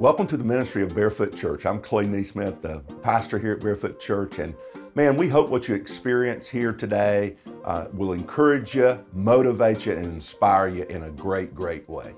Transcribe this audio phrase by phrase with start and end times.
[0.00, 1.66] Welcome to the ministry of Barefoot Church.
[1.66, 4.54] I'm Clay Neesmith, the pastor here at Barefoot Church, and
[4.94, 10.06] man, we hope what you experience here today uh, will encourage you, motivate you, and
[10.06, 12.14] inspire you in a great, great way.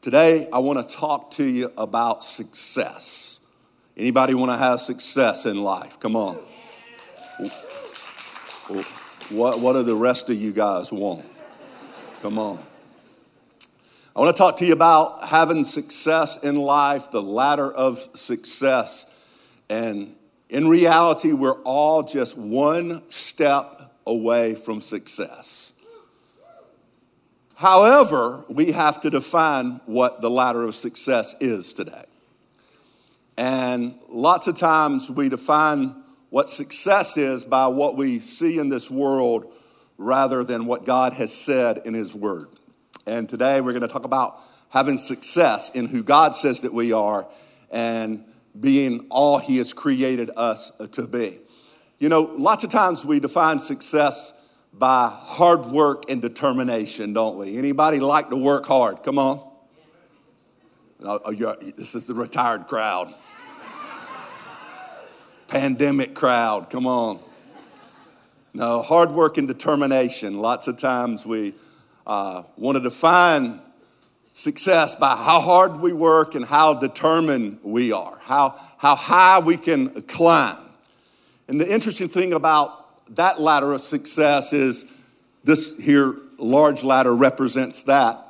[0.00, 3.44] Today, I want to talk to you about success.
[3.96, 5.98] Anybody want to have success in life?
[5.98, 6.36] Come on.
[9.30, 11.26] What, what do the rest of you guys want?
[12.22, 12.67] Come on.
[14.16, 19.06] I want to talk to you about having success in life, the ladder of success.
[19.68, 20.16] And
[20.48, 25.74] in reality, we're all just one step away from success.
[27.54, 32.04] However, we have to define what the ladder of success is today.
[33.36, 35.94] And lots of times we define
[36.30, 39.52] what success is by what we see in this world
[39.96, 42.48] rather than what God has said in His Word.
[43.08, 46.92] And today we're going to talk about having success in who God says that we
[46.92, 47.26] are
[47.70, 48.22] and
[48.60, 51.38] being all He has created us to be.
[51.98, 54.34] You know, lots of times we define success
[54.74, 57.56] by hard work and determination, don't we?
[57.56, 59.02] Anybody like to work hard?
[59.02, 59.38] Come on.
[61.02, 63.14] Oh, oh this is the retired crowd.
[65.46, 67.20] Pandemic crowd, come on.
[68.52, 70.40] No, hard work and determination.
[70.40, 71.54] Lots of times we
[72.08, 73.60] uh, want to define
[74.32, 79.56] success by how hard we work and how determined we are, how, how high we
[79.56, 80.56] can climb.
[81.48, 84.86] And the interesting thing about that ladder of success is
[85.44, 88.24] this here large ladder represents that.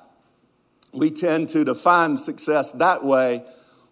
[0.93, 3.45] We tend to define success that way.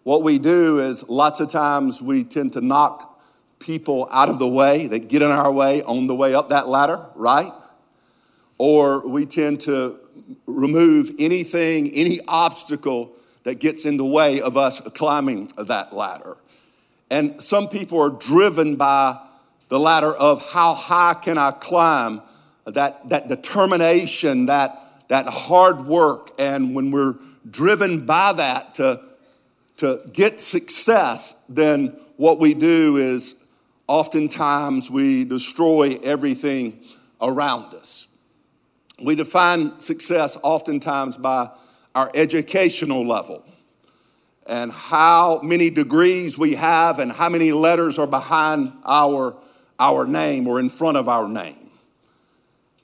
[0.03, 3.21] What we do is lots of times we tend to knock
[3.59, 6.67] people out of the way that get in our way on the way up that
[6.67, 7.51] ladder, right?
[8.57, 9.99] Or we tend to
[10.45, 16.37] remove anything, any obstacle that gets in the way of us climbing that ladder.
[17.09, 19.19] And some people are driven by
[19.69, 22.21] the ladder of how high can I climb,
[22.65, 26.31] that, that determination, that, that hard work.
[26.37, 27.15] And when we're
[27.49, 29.01] driven by that to,
[29.77, 33.35] to get success, then what we do is
[33.87, 36.81] oftentimes we destroy everything
[37.21, 38.06] around us.
[39.01, 41.49] We define success oftentimes by
[41.93, 43.43] our educational level
[44.47, 49.35] and how many degrees we have and how many letters are behind our,
[49.79, 51.57] our name or in front of our name.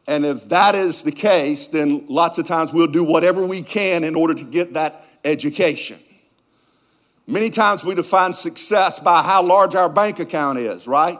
[0.06, 4.03] And if that is the case, then lots of times we'll do whatever we can
[4.03, 5.97] in order to get that education.
[7.25, 11.19] Many times we define success by how large our bank account is, right?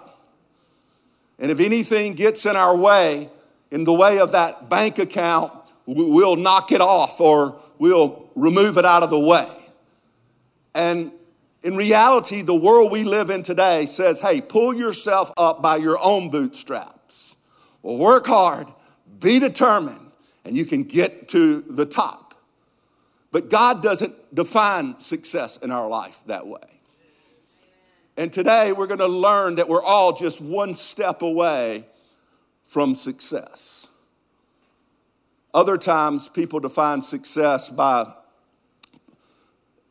[1.40, 3.30] And if anything gets in our way,
[3.74, 5.52] in the way of that bank account,
[5.88, 9.50] we'll knock it off or we'll remove it out of the way.
[10.76, 11.12] And
[11.64, 15.98] in reality, the world we live in today says, hey, pull yourself up by your
[16.00, 17.36] own bootstraps.
[17.82, 18.68] Well, work hard,
[19.20, 20.12] be determined,
[20.46, 22.36] and you can get to the top.
[23.32, 26.60] But God doesn't define success in our life that way.
[28.18, 31.86] And today we're going to learn that we're all just one step away
[32.64, 33.88] from success.
[35.54, 38.12] Other times, people define success by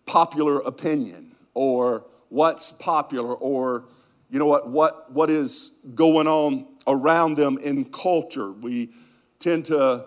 [0.06, 3.84] popular opinion or what's popular or
[4.30, 8.50] you know what, what, what is going on around them in culture.
[8.50, 8.90] We
[9.38, 10.06] tend to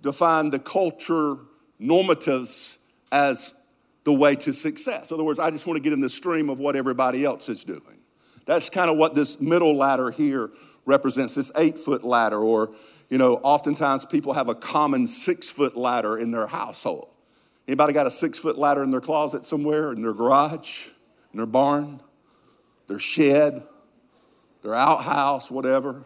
[0.00, 1.36] define the culture
[1.80, 2.78] normatives
[3.12, 3.54] as
[4.04, 5.10] the way to success.
[5.10, 7.48] In other words, I just want to get in the stream of what everybody else
[7.48, 7.98] is doing.
[8.44, 10.50] That's kind of what this middle ladder here
[10.88, 12.70] represents this eight foot ladder, or,
[13.10, 17.08] you know, oftentimes people have a common six foot ladder in their household.
[17.68, 20.86] Anybody got a six foot ladder in their closet somewhere, in their garage,
[21.32, 22.00] in their barn,
[22.86, 23.62] their shed,
[24.62, 26.04] their outhouse, whatever?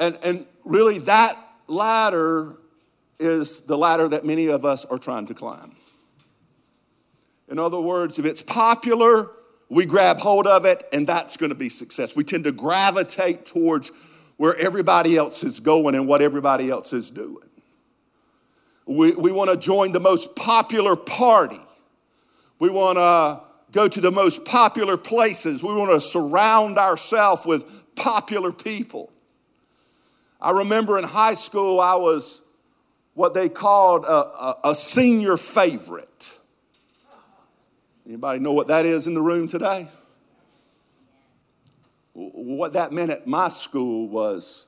[0.00, 2.56] And, and really, that ladder
[3.20, 5.76] is the ladder that many of us are trying to climb.
[7.48, 9.30] In other words, if it's popular,
[9.74, 12.14] we grab hold of it, and that's going to be success.
[12.14, 13.90] We tend to gravitate towards
[14.36, 17.48] where everybody else is going and what everybody else is doing.
[18.86, 21.60] We, we want to join the most popular party.
[22.60, 23.40] We want to
[23.72, 25.64] go to the most popular places.
[25.64, 27.64] We want to surround ourselves with
[27.96, 29.10] popular people.
[30.40, 32.42] I remember in high school, I was
[33.14, 36.13] what they called a, a, a senior favorite.
[38.06, 39.88] Anybody know what that is in the room today?
[42.12, 44.66] What that meant at my school was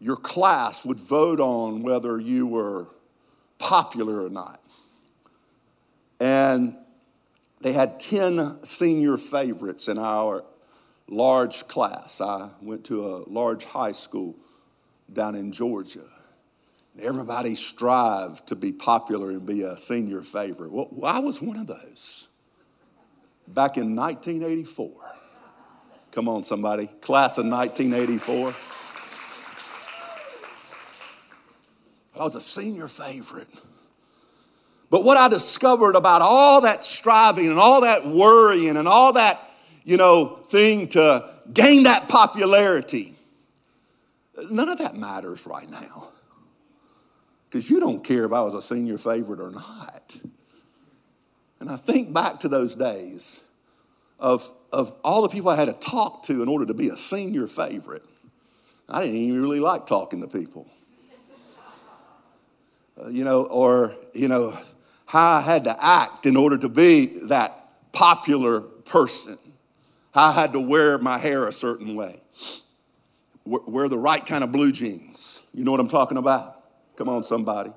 [0.00, 2.88] your class would vote on whether you were
[3.58, 4.60] popular or not.
[6.18, 6.76] And
[7.60, 10.44] they had 10 senior favorites in our
[11.08, 12.20] large class.
[12.20, 14.34] I went to a large high school
[15.12, 16.08] down in Georgia.
[17.00, 20.70] Everybody strived to be popular and be a senior favorite.
[20.70, 22.28] Well, I was one of those
[23.48, 24.90] back in 1984.
[26.12, 26.88] Come on, somebody.
[27.00, 28.54] Class of 1984.
[32.14, 33.48] I was a senior favorite.
[34.90, 39.50] But what I discovered about all that striving and all that worrying and all that,
[39.84, 43.16] you know, thing to gain that popularity,
[44.50, 46.10] none of that matters right now.
[47.52, 50.16] Because you don't care if I was a senior favorite or not.
[51.60, 53.42] And I think back to those days
[54.18, 56.96] of, of all the people I had to talk to in order to be a
[56.96, 58.06] senior favorite.
[58.88, 60.66] I didn't even really like talking to people.
[62.98, 64.58] Uh, you know, or, you know,
[65.04, 69.36] how I had to act in order to be that popular person.
[70.14, 72.18] How I had to wear my hair a certain way,
[73.44, 75.42] wear the right kind of blue jeans.
[75.52, 76.61] You know what I'm talking about?
[77.02, 77.72] Come on, somebody.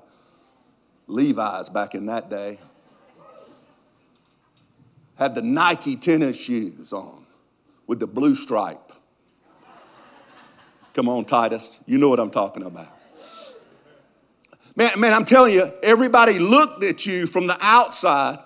[1.08, 2.60] Levi's back in that day.
[5.16, 7.26] Had the Nike tennis shoes on
[7.88, 8.92] with the blue stripe.
[10.94, 11.80] Come on, Titus.
[11.86, 12.86] You know what I'm talking about.
[14.76, 18.38] Man, man, I'm telling you, everybody looked at you from the outside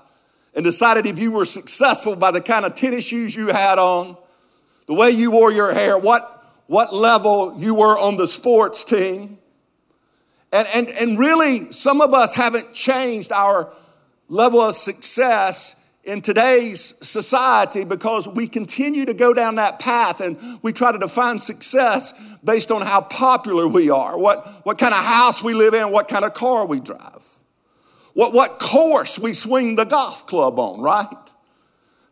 [0.54, 4.16] and decided if you were successful by the kind of tennis shoes you had on,
[4.86, 9.39] the way you wore your hair, what, what level you were on the sports team.
[10.52, 13.72] And, and, and really, some of us haven't changed our
[14.28, 20.58] level of success in today's society because we continue to go down that path and
[20.62, 25.04] we try to define success based on how popular we are, what, what kind of
[25.04, 27.24] house we live in, what kind of car we drive,
[28.14, 31.06] what, what course we swing the golf club on, right?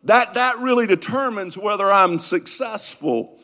[0.03, 3.37] That, that really determines whether I'm successful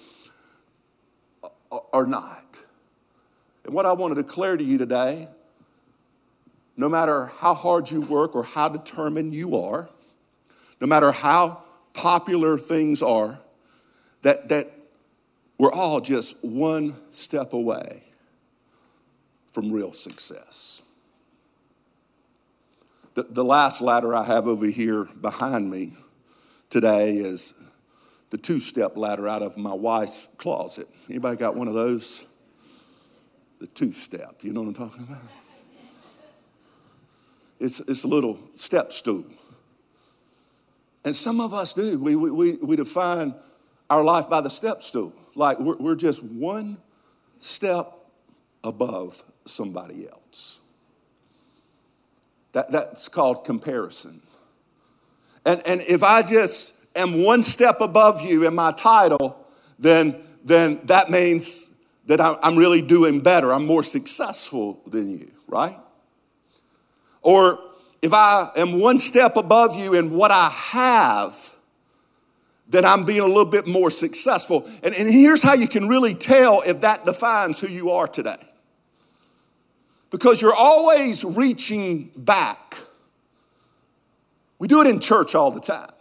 [1.70, 2.45] or not.
[3.66, 5.28] And what I want to declare to you today
[6.78, 9.90] no matter how hard you work or how determined you are,
[10.82, 11.64] no matter how
[11.94, 13.40] popular things are,
[14.24, 14.74] that, that
[15.58, 18.04] we're all just one step away
[19.52, 20.82] from real success.
[23.14, 25.94] The, the last ladder I have over here behind me
[26.70, 27.54] today is
[28.32, 30.90] the two step ladder out of my wife's closet.
[31.10, 32.26] Anybody got one of those?
[33.60, 35.22] The two step, you know what I'm talking about?
[37.60, 39.26] It's, it's a little step stool.
[41.06, 41.98] And some of us do.
[41.98, 43.34] We, we, we define
[43.90, 45.14] our life by the step stool.
[45.36, 46.78] Like we're, we're just one
[47.40, 47.94] step
[48.64, 50.60] above somebody else.
[52.54, 54.22] That, that's called comparison.
[55.46, 59.38] And, and if I just am one step above you in my title,
[59.78, 61.70] then, then that means
[62.06, 63.52] that I'm really doing better.
[63.52, 65.78] I'm more successful than you, right?
[67.22, 67.60] Or
[68.02, 71.56] if I am one step above you in what I have,
[72.68, 74.70] then I'm being a little bit more successful.
[74.84, 78.38] And, and here's how you can really tell if that defines who you are today.
[80.12, 82.78] Because you're always reaching back.
[84.60, 85.92] We do it in church all the time.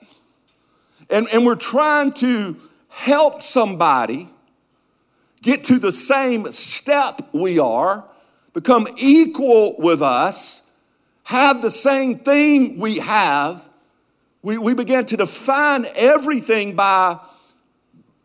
[1.08, 2.56] And, and we're trying to
[2.88, 4.28] help somebody
[5.44, 8.04] get to the same step we are,
[8.54, 10.62] become equal with us
[11.24, 13.68] have the same thing we have,
[14.42, 17.18] we, we begin to define everything by,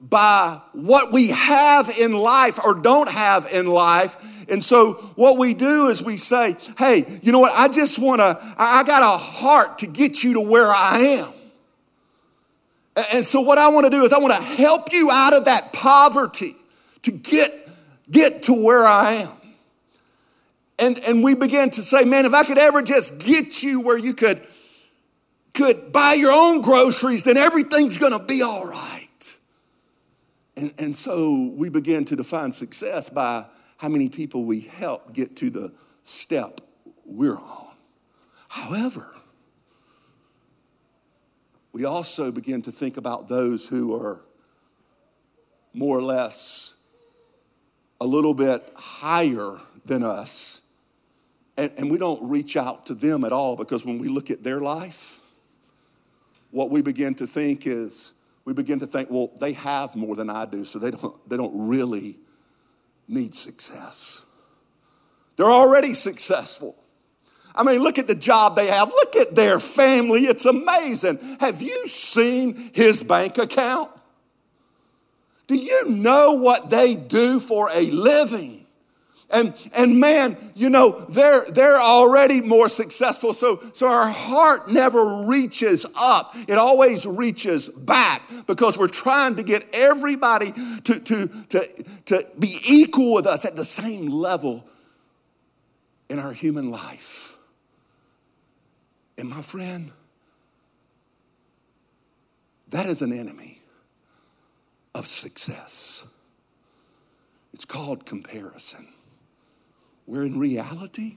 [0.01, 4.17] by what we have in life or don't have in life.
[4.49, 7.53] And so what we do is we say, hey, you know what?
[7.55, 11.33] I just want to, I got a heart to get you to where I am.
[13.13, 15.45] And so what I want to do is I want to help you out of
[15.45, 16.55] that poverty
[17.09, 17.69] to get,
[18.09, 19.31] get to where I am.
[20.77, 23.97] And, and we began to say, man, if I could ever just get you where
[23.97, 24.41] you could,
[25.53, 29.35] could buy your own groceries, then everything's to be all right.
[30.55, 33.45] And, and so we began to define success by
[33.77, 35.73] how many people we help get to the
[36.03, 36.61] step
[37.05, 37.67] we're on.
[38.47, 39.15] However,
[41.71, 44.21] we also begin to think about those who are
[45.73, 46.73] more or less
[48.01, 50.61] a little bit higher than us
[51.59, 54.43] and, and we don't reach out to them at all because when we look at
[54.43, 55.19] their life,
[56.51, 58.13] what we begin to think is,
[58.45, 61.35] we begin to think, well, they have more than I do, so they don't, they
[61.35, 62.17] don't really
[63.09, 64.25] need success.
[65.35, 66.77] They're already successful.
[67.53, 68.87] I mean, look at the job they have.
[68.87, 70.21] Look at their family.
[70.27, 71.19] It's amazing.
[71.41, 73.91] Have you seen his bank account?
[75.49, 78.67] Do you know what they do for a living?
[79.31, 83.33] And, and man, you know, they're, they're already more successful.
[83.33, 86.35] So, so our heart never reaches up.
[86.47, 90.51] It always reaches back because we're trying to get everybody
[90.83, 94.67] to, to, to, to be equal with us at the same level
[96.09, 97.35] in our human life.
[99.17, 99.93] And my friend,
[102.67, 103.58] that is an enemy
[104.99, 106.03] of success.
[107.53, 108.89] It's called comparison.
[110.05, 111.15] Where in reality,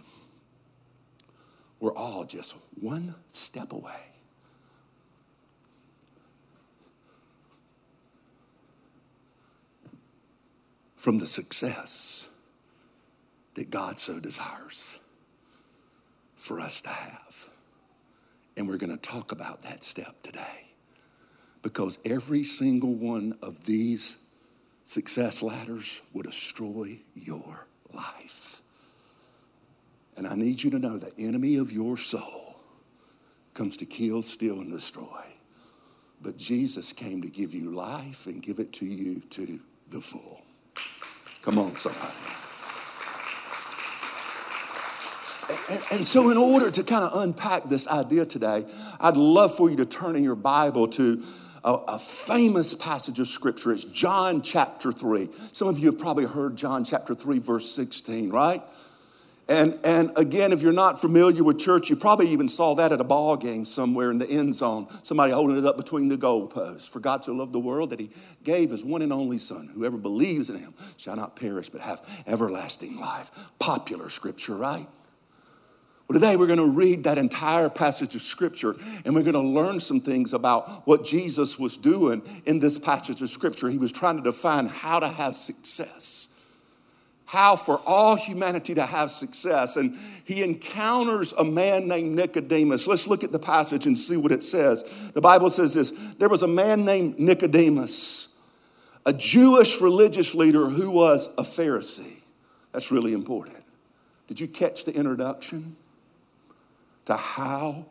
[1.81, 4.01] we're all just one step away.
[10.97, 12.29] From the success
[13.55, 15.01] that God so desires
[16.37, 17.49] for us to have.
[18.57, 20.72] And we're going to talk about that step today.
[21.63, 24.17] Because every single one of these
[24.85, 28.63] success ladders will destroy your life.
[30.17, 32.57] And I need you to know the enemy of your soul
[33.55, 35.25] comes to kill, steal, and destroy.
[36.21, 40.43] But Jesus came to give you life and give it to you to the full.
[41.43, 42.13] Come on, somebody.
[45.91, 48.65] And, so, in order to kind of unpack this idea today,
[49.01, 51.23] I'd love for you to turn in your Bible to
[51.65, 53.73] a, a, famous passage of Scripture.
[53.73, 55.29] It's John chapter 3.
[55.53, 58.63] Some of you have probably heard John chapter 3, verse 16, right?
[59.49, 63.01] And, and again, if you're not familiar with church, you probably even saw that at
[63.01, 64.87] a ball game somewhere in the end zone.
[65.03, 66.89] Somebody holding it up between the goalposts.
[66.89, 68.11] For God so loved the world that he
[68.45, 69.69] gave his one and only Son.
[69.75, 73.31] Whoever believes in him shall not perish but have everlasting life.
[73.59, 74.87] Popular scripture, right?
[76.13, 79.81] Today we're going to read that entire passage of scripture and we're going to learn
[79.81, 83.69] some things about what Jesus was doing in this passage of scripture.
[83.69, 86.29] He was trying to define how to have success
[87.33, 89.79] how for all humanity to have success.
[89.79, 92.87] And he encounters a man named Nicodemus.
[92.87, 94.85] Let's look at the passage and see what it says.
[95.15, 98.29] The Bible says this there was a man named Nicodemus,
[99.07, 102.19] a Jewish religious leader who was a Pharisee.
[102.73, 103.65] That's really important.
[104.29, 105.77] Did you catch the introduction
[107.07, 107.87] to how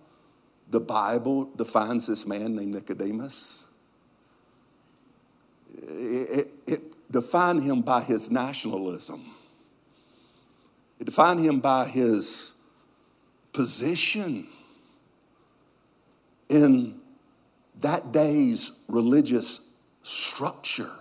[0.69, 3.65] the Bible defines this man named Nicodemus?
[5.75, 9.21] It, it, it defined him by his nationalism.
[10.99, 12.53] It defined him by his
[13.53, 14.47] position
[16.47, 16.99] in
[17.79, 19.61] that day's religious
[20.03, 20.91] structure.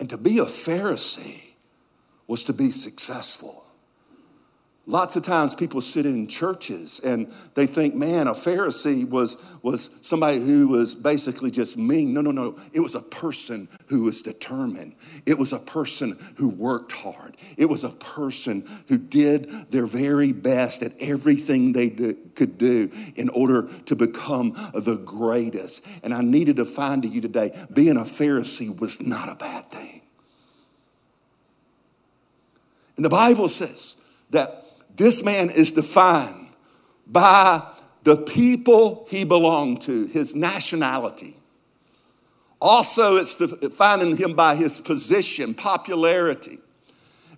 [0.00, 1.40] And to be a Pharisee
[2.26, 3.63] was to be successful.
[4.86, 9.88] Lots of times people sit in churches and they think, man, a Pharisee was, was
[10.02, 12.12] somebody who was basically just mean.
[12.12, 12.58] No, no, no.
[12.74, 14.94] It was a person who was determined.
[15.24, 17.34] It was a person who worked hard.
[17.56, 22.90] It was a person who did their very best at everything they do, could do
[23.16, 25.82] in order to become the greatest.
[26.02, 29.70] And I needed to find to you today being a Pharisee was not a bad
[29.70, 30.02] thing.
[32.96, 33.96] And the Bible says
[34.28, 34.63] that
[34.96, 36.48] this man is defined
[37.06, 37.62] by
[38.04, 41.36] the people he belonged to, his nationality.
[42.60, 46.58] Also, it's defining him by his position, popularity.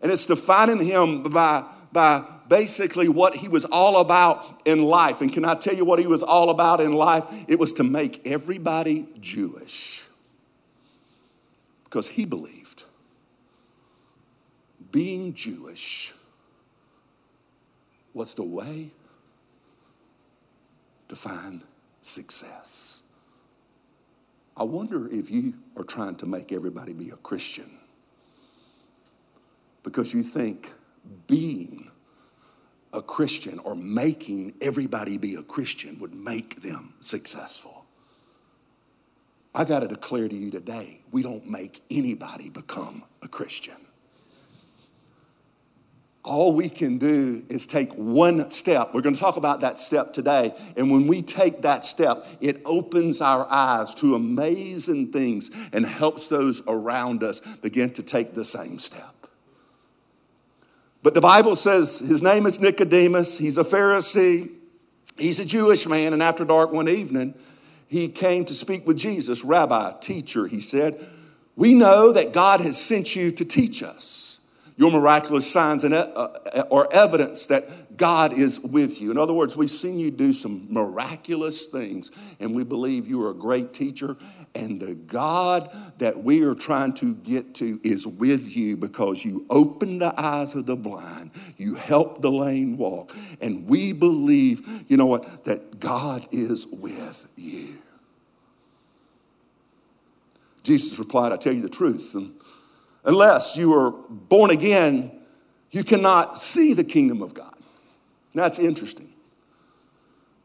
[0.02, 5.20] And it's defining him by, by basically what he was all about in life.
[5.20, 7.24] And can I tell you what he was all about in life?
[7.48, 10.04] It was to make everybody Jewish.
[11.84, 12.84] Because he believed
[14.92, 16.12] being Jewish
[18.16, 18.92] What's the way
[21.08, 21.60] to find
[22.00, 23.02] success?
[24.56, 27.70] I wonder if you are trying to make everybody be a Christian
[29.82, 30.72] because you think
[31.26, 31.90] being
[32.94, 37.84] a Christian or making everybody be a Christian would make them successful.
[39.54, 43.85] I got to declare to you today we don't make anybody become a Christian
[46.26, 48.92] all we can do is take one step.
[48.92, 50.52] We're going to talk about that step today.
[50.76, 56.28] And when we take that step, it opens our eyes to amazing things and helps
[56.28, 59.14] those around us begin to take the same step.
[61.02, 63.38] But the Bible says his name is Nicodemus.
[63.38, 64.50] He's a Pharisee.
[65.16, 66.12] He's a Jewish man.
[66.12, 67.34] And after dark one evening,
[67.86, 69.44] he came to speak with Jesus.
[69.44, 70.98] Rabbi, teacher, he said,
[71.54, 74.35] We know that God has sent you to teach us
[74.76, 76.28] your miraculous signs and, uh,
[76.70, 79.10] or evidence that God is with you.
[79.10, 83.30] In other words, we've seen you do some miraculous things, and we believe you are
[83.30, 84.16] a great teacher.
[84.54, 89.46] And the God that we are trying to get to is with you because you
[89.50, 94.96] open the eyes of the blind, you help the lame walk, and we believe, you
[94.96, 97.78] know what, that God is with you.
[100.62, 102.14] Jesus replied, I tell you the truth.
[102.14, 102.34] And
[103.06, 105.10] unless you are born again,
[105.70, 107.54] you cannot see the kingdom of God.
[108.34, 109.08] That's interesting.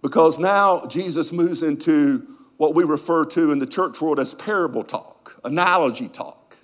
[0.01, 2.25] Because now Jesus moves into
[2.57, 6.55] what we refer to in the church world as parable talk, analogy talk.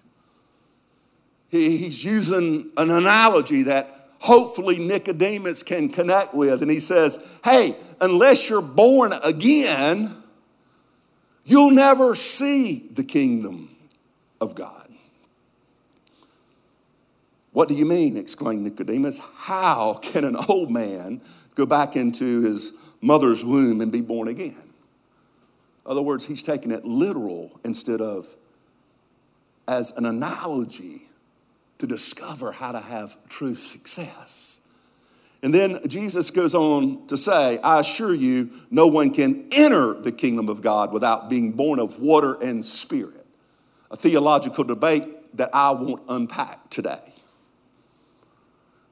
[1.49, 6.61] he's using an analogy that hopefully Nicodemus can connect with.
[6.61, 10.15] And he says, Hey, unless you're born again,
[11.45, 13.75] you'll never see the kingdom
[14.39, 14.86] of God.
[17.57, 18.17] What do you mean?
[18.17, 19.19] exclaimed Nicodemus.
[19.35, 21.21] How can an old man
[21.55, 22.71] go back into his
[23.01, 24.61] mother's womb and be born again?
[25.83, 28.27] In other words, he's taking it literal instead of
[29.67, 31.07] as an analogy
[31.79, 34.59] to discover how to have true success.
[35.41, 40.11] And then Jesus goes on to say, I assure you, no one can enter the
[40.11, 43.25] kingdom of God without being born of water and spirit.
[43.89, 47.01] A theological debate that I won't unpack today.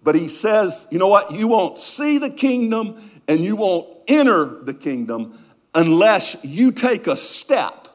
[0.06, 1.32] But he says, you know what?
[1.32, 2.96] You won't see the kingdom
[3.28, 5.38] and you won't enter the kingdom
[5.74, 7.88] unless you take a step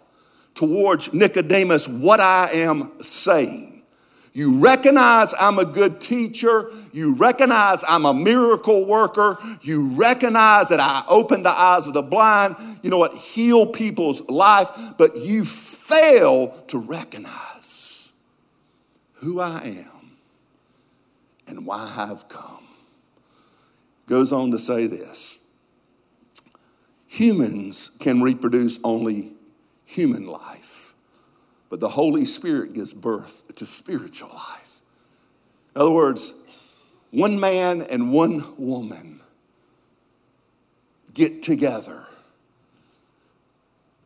[0.54, 3.84] towards Nicodemus, what I am saying.
[4.32, 6.70] You recognize I'm a good teacher.
[6.92, 9.38] You recognize I'm a miracle worker.
[9.62, 12.56] You recognize that I open the eyes of the blind.
[12.82, 13.14] You know what?
[13.14, 14.68] Heal people's life.
[14.98, 18.10] But you fail to recognize
[19.14, 19.89] who I am
[21.50, 22.64] and why I've come.
[24.07, 25.40] Goes on to say this
[27.07, 29.33] humans can reproduce only
[29.84, 30.95] human life,
[31.69, 34.80] but the Holy Spirit gives birth to spiritual life.
[35.75, 36.32] In other words,
[37.10, 39.21] one man and one woman
[41.13, 42.06] get together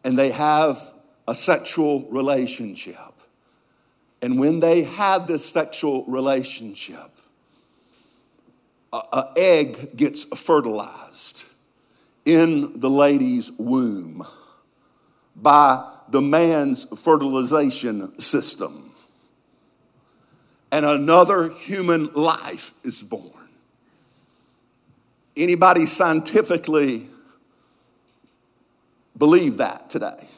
[0.03, 0.93] and they have
[1.27, 2.97] a sexual relationship.
[4.21, 7.14] And when they have this sexual relationship,
[9.13, 11.45] an egg gets fertilized
[12.25, 14.27] in the lady's womb
[15.37, 18.93] by the man's fertilization system.
[20.71, 23.31] And another human life is born.
[25.37, 27.09] Anybody scientifically
[29.17, 30.29] believe that today?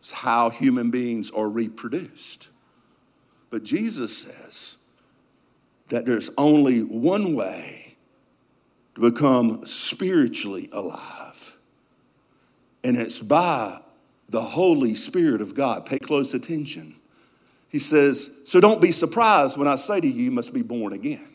[0.00, 2.48] It's how human beings are reproduced.
[3.50, 4.83] But Jesus says,
[5.88, 7.96] that there's only one way
[8.94, 11.56] to become spiritually alive,
[12.82, 13.80] and it's by
[14.28, 15.86] the Holy Spirit of God.
[15.86, 16.94] Pay close attention.
[17.68, 20.92] He says, So don't be surprised when I say to you, you must be born
[20.92, 21.26] again.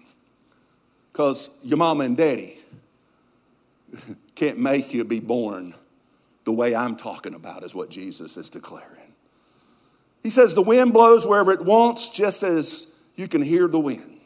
[1.12, 2.58] Because your mama and daddy
[4.36, 5.74] can't make you be born
[6.46, 9.14] the way I'm talking about, is what Jesus is declaring.
[10.24, 14.19] He says, The wind blows wherever it wants, just as you can hear the wind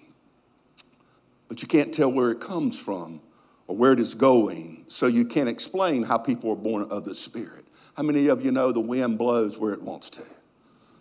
[1.54, 3.22] but you can't tell where it comes from
[3.68, 7.14] or where it is going, so you can't explain how people are born of the
[7.14, 7.64] Spirit.
[7.96, 10.24] How many of you know the wind blows where it wants to?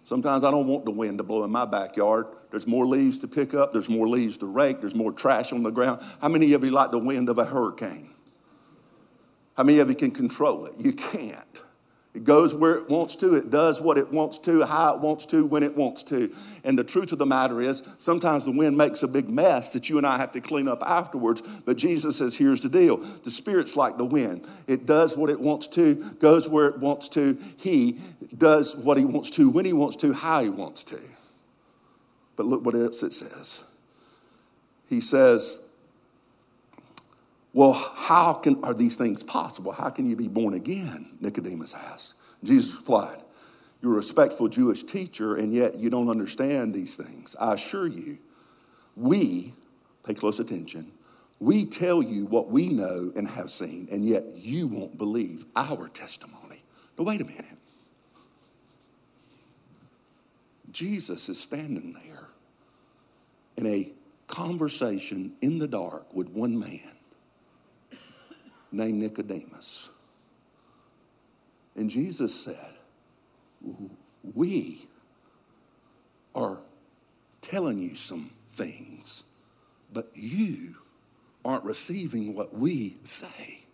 [0.05, 2.27] Sometimes I don't want the wind to blow in my backyard.
[2.51, 5.63] There's more leaves to pick up, there's more leaves to rake, there's more trash on
[5.63, 6.03] the ground.
[6.21, 8.11] How many of you like the wind of a hurricane?
[9.57, 10.75] How many of you can control it?
[10.77, 11.63] You can't.
[12.15, 13.35] It goes where it wants to.
[13.37, 16.35] It does what it wants to, how it wants to, when it wants to.
[16.63, 19.89] And the truth of the matter is, sometimes the wind makes a big mess that
[19.89, 21.41] you and I have to clean up afterwards.
[21.41, 24.47] But Jesus says, here's the deal the Spirit's like the wind.
[24.67, 27.39] It does what it wants to, goes where it wants to.
[27.57, 27.99] He
[28.37, 31.01] does what he wants to, when he wants to, how he wants to.
[32.37, 33.65] But look what else it says.
[34.87, 35.59] He says,
[37.53, 39.73] well, how can, are these things possible?
[39.73, 41.19] How can you be born again?
[41.21, 42.15] Nicodemus asked.
[42.43, 43.23] Jesus replied,
[43.83, 47.37] You're a respectful Jewish teacher, and yet you don't understand these things.
[47.39, 48.19] I assure you,
[48.97, 49.53] we,
[50.05, 50.93] pay close attention,
[51.41, 55.89] we tell you what we know and have seen, and yet you won't believe our
[55.89, 56.63] testimony.
[56.97, 57.59] Now, wait a minute.
[60.71, 62.29] Jesus is standing there
[63.59, 63.93] in a
[64.27, 66.93] conversation in the dark with one man
[68.73, 69.91] named Nicodemus.
[71.77, 72.75] And Jesus said,
[74.35, 74.87] We
[76.35, 76.59] are
[77.41, 79.25] telling you some things
[79.93, 80.77] but you
[81.45, 83.65] aren't receiving what we say.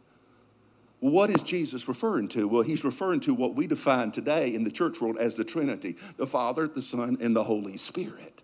[1.01, 2.49] What is Jesus referring to?
[2.49, 5.97] Well, he's referring to what we define today in the church world as the Trinity
[6.17, 8.38] the Father, the Son, and the Holy Spirit.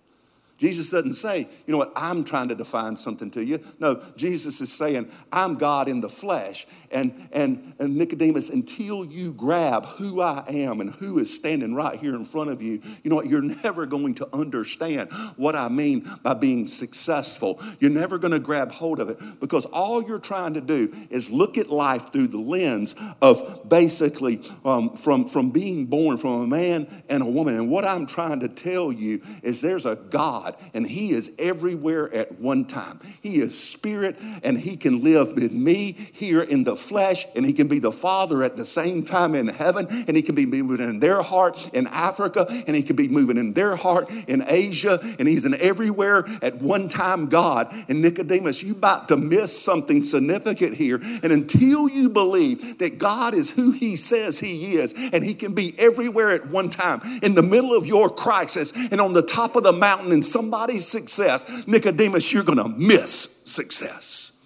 [0.57, 3.59] Jesus doesn't say, you know what, I'm trying to define something to you.
[3.81, 6.67] No, Jesus is saying, I'm God in the flesh.
[6.93, 11.99] And, and, and Nicodemus, until you grab who I am and who is standing right
[11.99, 15.69] here in front of you, you know what, you're never going to understand what I
[15.69, 17.61] mean by being successful.
[17.81, 21.31] You're never going to grab hold of it because all you're trying to do is
[21.31, 26.47] look at life through the lens of basically um, from, from being born from a
[26.47, 27.57] man and a woman.
[27.57, 31.31] And what I'm trying to tell you is there's a God God, and He is
[31.39, 33.01] everywhere at one time.
[33.23, 37.53] He is spirit, and He can live with me here in the flesh, and He
[37.53, 40.87] can be the Father at the same time in heaven, and He can be moving
[40.87, 44.99] in their heart in Africa, and He can be moving in their heart in Asia,
[45.19, 47.73] and He's in everywhere at one time God.
[47.89, 51.01] And Nicodemus, you about to miss something significant here.
[51.23, 55.55] And until you believe that God is who He says He is, and He can
[55.55, 59.57] be everywhere at one time, in the middle of your crisis, and on the top
[59.57, 64.45] of the mountain in somebody's success, Nicodemus, you're going to miss success.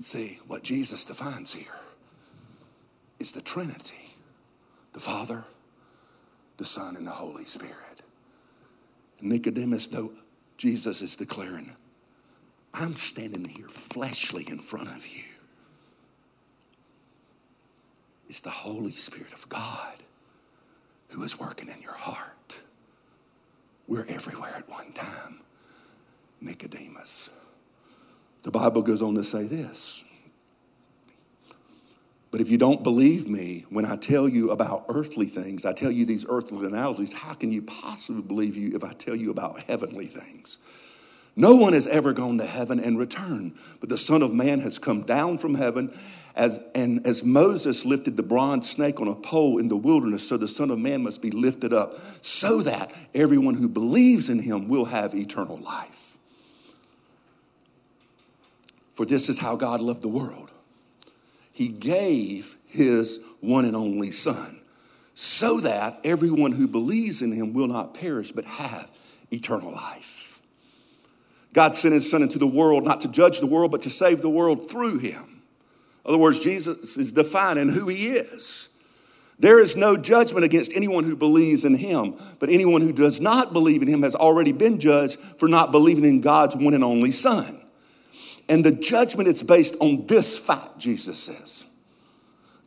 [0.00, 1.80] See, what Jesus defines here
[3.18, 4.14] is the Trinity
[4.92, 5.44] the Father,
[6.56, 8.02] the Son, and the Holy Spirit.
[9.20, 10.12] Nicodemus, though
[10.56, 11.72] Jesus is declaring,
[12.72, 15.24] I'm standing here fleshly in front of you.
[18.28, 19.96] It's the Holy Spirit of God
[21.08, 22.43] who is working in your heart.
[23.86, 25.40] We're everywhere at one time.
[26.40, 27.30] Nicodemus.
[28.42, 30.04] The Bible goes on to say this.
[32.30, 35.90] But if you don't believe me when I tell you about earthly things, I tell
[35.90, 39.60] you these earthly analogies, how can you possibly believe you if I tell you about
[39.60, 40.58] heavenly things?
[41.36, 44.78] No one has ever gone to heaven and returned, but the Son of Man has
[44.78, 45.96] come down from heaven
[46.36, 50.36] as, and as Moses lifted the bronze snake on a pole in the wilderness, so
[50.36, 54.68] the Son of Man must be lifted up, so that everyone who believes in him
[54.68, 56.18] will have eternal life.
[58.92, 60.50] For this is how God loved the world.
[61.52, 64.60] He gave his one and only Son,
[65.14, 68.90] so that everyone who believes in him will not perish, but have
[69.30, 70.42] eternal life.
[71.52, 74.20] God sent his Son into the world not to judge the world, but to save
[74.20, 75.33] the world through him.
[76.04, 78.68] In other words, Jesus is defining who he is.
[79.38, 83.52] There is no judgment against anyone who believes in him, but anyone who does not
[83.52, 87.10] believe in him has already been judged for not believing in God's one and only
[87.10, 87.60] Son.
[88.48, 91.64] And the judgment is based on this fact, Jesus says.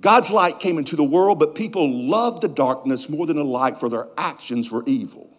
[0.02, 3.80] God's light came into the world, but people loved the darkness more than the light,
[3.80, 5.37] for their actions were evil.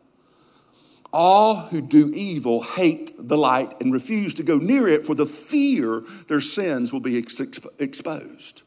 [1.13, 5.27] All who do evil hate the light and refuse to go near it for the
[5.27, 7.41] fear their sins will be ex-
[7.79, 8.63] exposed.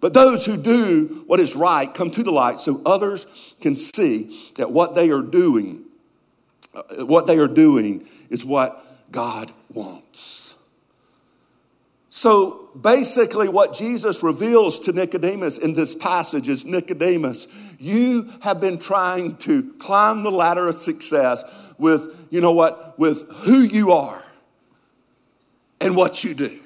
[0.00, 3.26] But those who do what is right come to the light so others
[3.60, 5.84] can see that what they are doing,
[6.74, 10.54] uh, what they are doing is what God wants.
[12.08, 17.46] So basically, what Jesus reveals to Nicodemus in this passage is Nicodemus,
[17.78, 21.44] you have been trying to climb the ladder of success
[21.78, 24.22] with, you know what, with who you are
[25.80, 26.58] and what you do.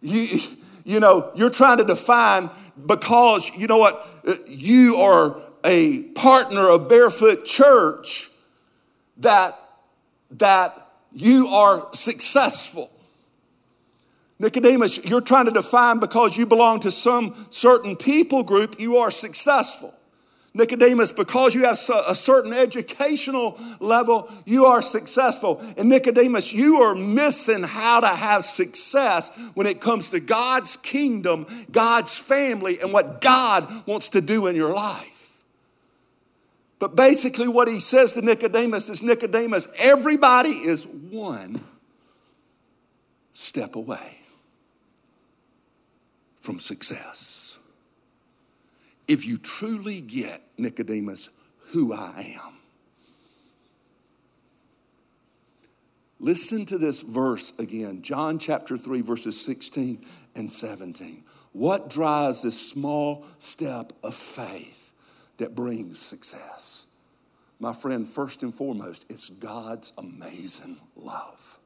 [0.00, 0.40] You,
[0.84, 2.50] you know, you're trying to define
[2.86, 8.30] because, you know what, uh, you are a partner of Barefoot Church
[9.18, 9.58] that,
[10.30, 12.90] that you are successful.
[14.38, 19.10] Nicodemus, you're trying to define because you belong to some certain people group, you are
[19.10, 19.92] successful.
[20.58, 25.62] Nicodemus, because you have a certain educational level, you are successful.
[25.76, 31.46] And Nicodemus, you are missing how to have success when it comes to God's kingdom,
[31.70, 35.44] God's family, and what God wants to do in your life.
[36.80, 41.62] But basically, what he says to Nicodemus is Nicodemus, everybody is one
[43.32, 44.18] step away
[46.36, 47.47] from success
[49.08, 51.30] if you truly get, Nicodemus,
[51.70, 52.54] who I am.
[56.20, 61.24] Listen to this verse again, John chapter 3, verses 16 and 17.
[61.52, 64.92] What drives this small step of faith
[65.38, 66.86] that brings success?
[67.60, 71.58] My friend, first and foremost, it's God's amazing love.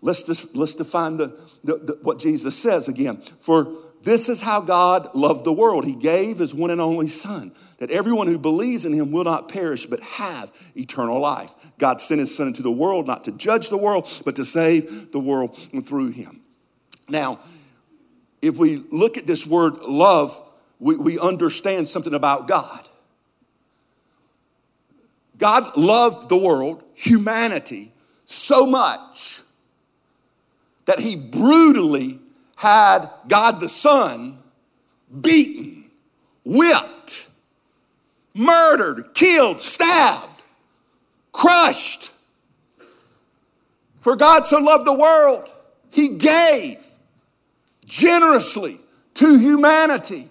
[0.00, 3.22] Let's, just, let's define the, the, the, what Jesus says again.
[3.40, 3.74] For
[4.04, 5.86] This is how God loved the world.
[5.86, 9.48] He gave his one and only Son, that everyone who believes in him will not
[9.48, 11.54] perish, but have eternal life.
[11.78, 15.10] God sent his Son into the world not to judge the world, but to save
[15.10, 16.42] the world through him.
[17.08, 17.40] Now,
[18.42, 20.42] if we look at this word love,
[20.78, 22.86] we, we understand something about God.
[25.38, 27.92] God loved the world, humanity,
[28.26, 29.40] so much
[30.84, 32.20] that he brutally
[32.64, 34.38] had God the Son
[35.20, 35.84] beaten,
[36.46, 37.28] whipped,
[38.32, 40.42] murdered, killed, stabbed,
[41.30, 42.10] crushed.
[43.96, 45.46] For God so loved the world,
[45.90, 46.78] he gave
[47.84, 48.78] generously
[49.12, 50.26] to humanity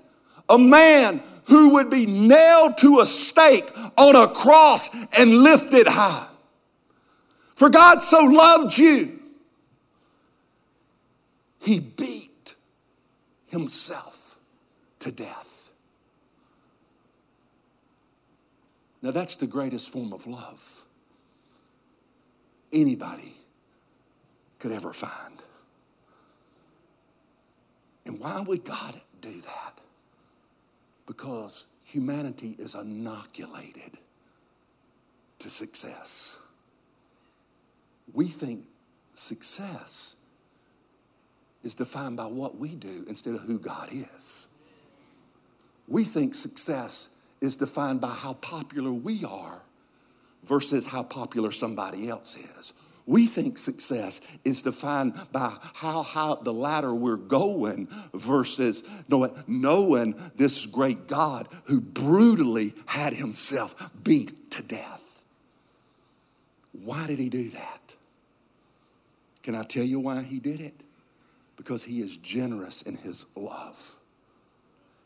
[0.49, 6.27] a man who would be nailed to a stake on a cross and lifted high.
[7.53, 9.19] For God so loved you,
[11.59, 12.12] he beat
[13.53, 14.39] himself
[14.97, 15.69] to death.
[19.03, 20.85] Now, that's the greatest form of love
[22.71, 23.35] anybody
[24.57, 25.39] could ever find.
[28.07, 29.77] And why would God do that?
[31.05, 33.99] Because humanity is inoculated
[35.37, 36.39] to success.
[38.11, 38.65] We think
[39.13, 40.15] success
[41.63, 44.47] is defined by what we do instead of who God is.
[45.87, 47.09] We think success
[47.41, 49.61] is defined by how popular we are
[50.43, 52.73] versus how popular somebody else is.
[53.05, 60.15] We think success is defined by how high the ladder we're going versus knowing, knowing
[60.35, 65.25] this great God who brutally had himself beat to death.
[66.71, 67.81] Why did he do that?
[69.43, 70.73] Can I tell you why he did it?
[71.55, 73.97] Because he is generous in his love.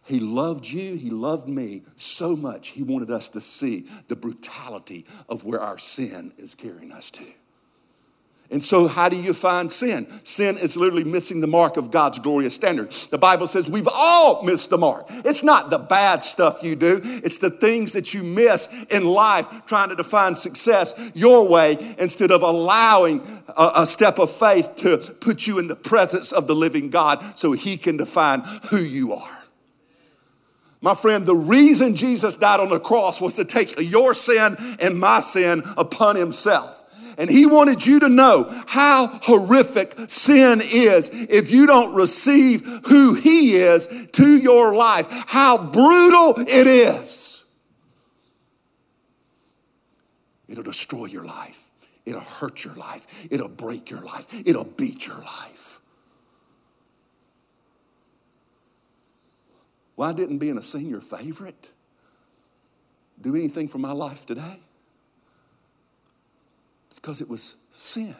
[0.07, 5.05] He loved you, He loved me so much, He wanted us to see the brutality
[5.27, 7.25] of where our sin is carrying us to.
[8.49, 10.07] And so, how do you find sin?
[10.23, 12.91] Sin is literally missing the mark of God's glorious standard.
[12.91, 15.07] The Bible says we've all missed the mark.
[15.09, 19.47] It's not the bad stuff you do, it's the things that you miss in life
[19.65, 24.97] trying to define success your way instead of allowing a, a step of faith to
[24.97, 29.11] put you in the presence of the living God so He can define who you
[29.11, 29.37] are.
[30.79, 34.97] My friend, the reason Jesus died on the cross was to take your sin and
[34.97, 36.85] my sin upon Himself.
[37.17, 43.15] And he wanted you to know how horrific sin is if you don't receive who
[43.15, 47.43] he is to your life, how brutal it is.
[50.47, 51.71] It'll destroy your life,
[52.05, 55.81] it'll hurt your life, it'll break your life, it'll beat your life.
[59.95, 61.69] Why didn't being a senior favorite
[63.19, 64.59] do anything for my life today?
[67.07, 68.13] Because it was sin.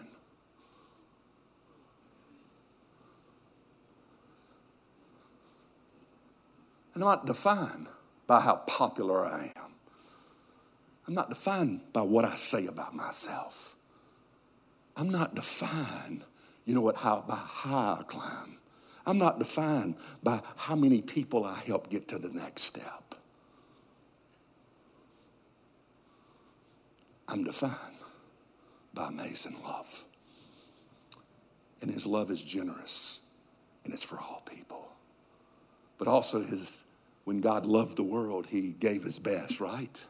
[6.94, 7.88] And I'm not defined
[8.28, 9.74] by how popular I am.
[11.06, 13.76] I'm not defined by what I say about myself.
[14.96, 16.24] I'm not defined,
[16.64, 18.60] you know what, how, by how I climb.
[19.06, 23.16] I'm not defined by how many people I help get to the next step.
[27.28, 27.97] I'm defined
[28.98, 30.04] by amazing love.
[31.82, 33.20] And his love is generous
[33.86, 34.90] and it's for all people.
[36.00, 36.84] But also his
[37.24, 40.02] when God loved the world, he gave his best, right?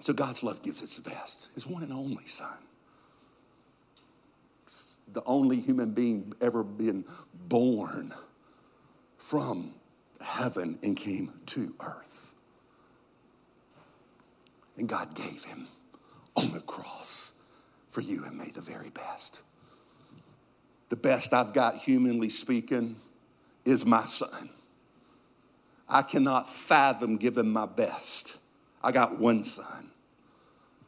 [0.00, 1.50] So God's love gives its best.
[1.54, 2.58] His one and only son.
[5.12, 7.04] the only human being ever been
[7.48, 8.14] born
[9.18, 9.74] from
[10.20, 12.34] heaven and came to earth.
[14.78, 15.66] And God gave him
[16.40, 17.34] on the cross
[17.90, 19.42] for you and me, the very best.
[20.88, 22.96] The best I've got, humanly speaking,
[23.64, 24.50] is my son.
[25.88, 28.36] I cannot fathom giving my best.
[28.82, 29.90] I got one son.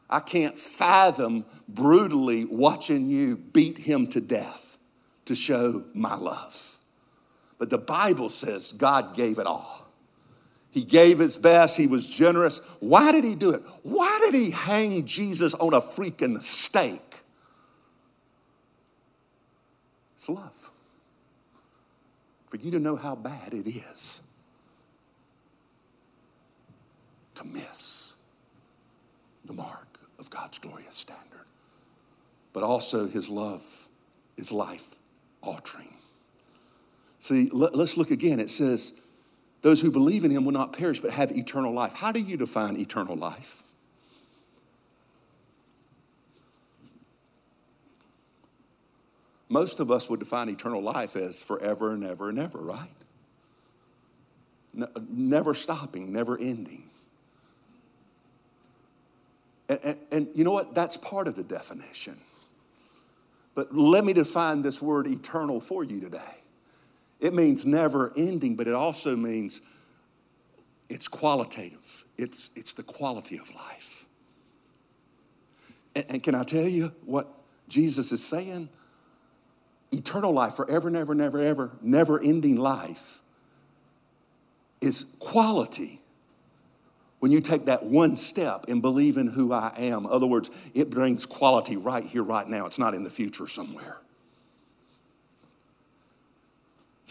[0.08, 4.78] I can't fathom brutally watching you beat him to death
[5.24, 6.78] to show my love.
[7.58, 9.91] But the Bible says God gave it all.
[10.72, 11.76] He gave his best.
[11.76, 12.60] He was generous.
[12.80, 13.62] Why did he do it?
[13.82, 17.22] Why did he hang Jesus on a freaking stake?
[20.14, 20.70] It's love.
[22.46, 24.22] For you to know how bad it is
[27.34, 28.14] to miss
[29.44, 31.46] the mark of God's glorious standard.
[32.54, 33.88] But also, his love
[34.38, 35.00] is life
[35.42, 35.94] altering.
[37.18, 38.40] See, let, us look again.
[38.40, 38.92] It says,
[39.62, 41.94] Those who believe in him will not perish but have eternal life.
[41.94, 43.62] How do you define eternal life?
[49.48, 52.88] Most of us would define eternal life as forever and ever and ever, right?
[55.10, 56.84] never stopping, never ending.
[59.68, 60.74] And, and, and, you know what?
[60.74, 62.18] That's part of the definition.
[63.54, 66.41] But let me define this word eternal for you today.
[67.22, 69.60] It means never ending, but it also means
[70.90, 74.06] it's qualitative, it's, it's the quality of life.
[75.94, 77.32] And, and can I tell you what
[77.68, 78.68] Jesus is saying?
[79.92, 83.22] Eternal life, forever, never, never, ever, never ending life
[84.80, 86.00] is quality
[87.20, 90.06] when you take that one step and believe in who I am.
[90.06, 92.66] In other words, it brings quality right here, right now.
[92.66, 94.00] It's not in the future somewhere.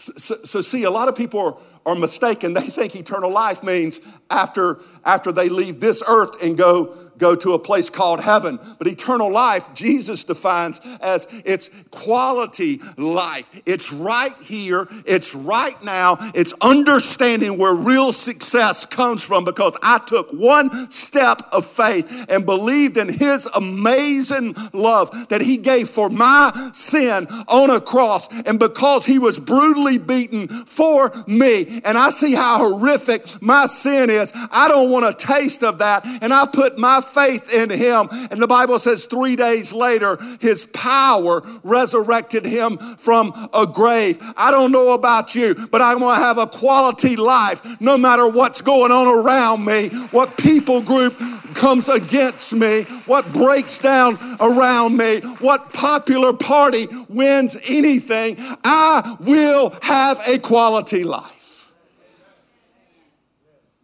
[0.02, 2.54] So, so, see, a lot of people are, are mistaken.
[2.54, 7.54] They think eternal life means after, after they leave this earth and go go to
[7.54, 8.58] a place called heaven.
[8.78, 13.48] But eternal life, Jesus defines as it's quality life.
[13.64, 19.98] It's right here, it's right now, it's understanding where real success comes from because I
[19.98, 26.10] took one step of faith and believed in His amazing love that He gave for
[26.10, 28.28] my sin on a cross.
[28.46, 34.10] And because He was brutally beaten for me, and I see how horrific my sin
[34.10, 36.04] is, I don't want a taste of that.
[36.04, 38.08] And I put my faith in him.
[38.30, 44.18] And the Bible says three days later, his power resurrected him from a grave.
[44.36, 48.28] I don't know about you, but I want to have a quality life no matter
[48.28, 51.16] what's going on around me, what people group
[51.54, 58.36] comes against me, what breaks down around me, what popular party wins anything.
[58.64, 61.72] I will have a quality life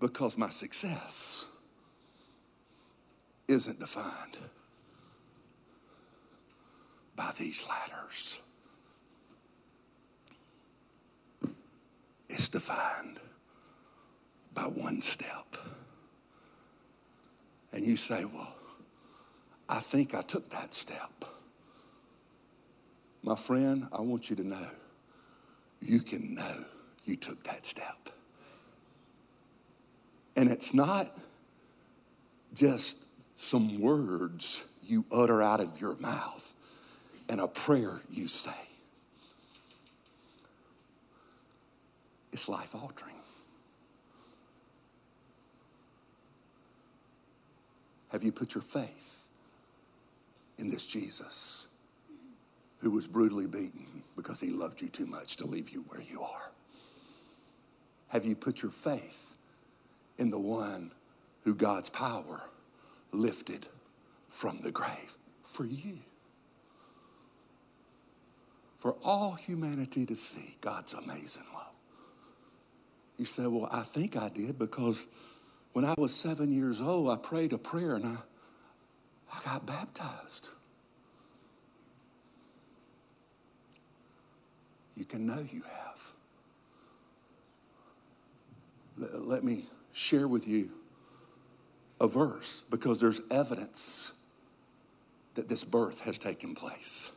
[0.01, 1.38] because my success
[3.49, 4.37] isn't defined
[7.17, 8.41] by these ladders.
[12.29, 13.19] It's defined
[14.55, 15.57] by one step.
[17.73, 18.55] And you say, Well,
[19.69, 21.25] I think I took that step.
[23.23, 24.69] My friend, I want you to know
[25.81, 26.65] you can know
[27.05, 28.11] you took that step.
[30.37, 31.17] And it's not
[32.55, 33.08] just
[33.39, 36.55] some words you utter out of your mouth
[37.29, 38.51] and a prayer you say.
[42.33, 43.15] It's life altering.
[48.09, 49.23] Have you put your faith
[50.59, 51.69] in this Jesus
[52.81, 56.23] who was brutally beaten because he loved you too much to leave you where you
[56.23, 56.51] are?
[58.09, 59.37] Have you put your faith
[60.19, 60.91] in the one
[61.45, 62.43] who God's power
[63.13, 63.67] lifted
[64.29, 65.99] from the grave for you.
[68.77, 71.65] For all humanity to see God's amazing love.
[73.17, 75.07] You say, Well, I think I did because
[75.73, 78.17] when I was seven years old, I prayed a prayer and I,
[79.33, 80.49] I got baptized.
[84.95, 86.13] You can know you have.
[88.97, 90.71] Let, let me share with you
[92.01, 94.13] a verse because there's evidence
[95.35, 97.13] that this birth has taken place.